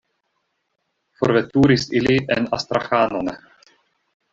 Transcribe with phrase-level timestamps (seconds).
[1.21, 3.35] Forveturis ili en Astraĥanon.